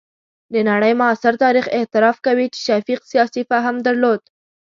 د 0.53 0.55
نړۍ 0.69 0.93
معاصر 1.01 1.33
تاریخ 1.43 1.65
اعتراف 1.77 2.17
کوي 2.27 2.45
چې 2.53 2.59
شفیق 2.67 2.99
سیاسي 3.11 3.41
فهم 3.49 3.75
درلود. 3.85 4.21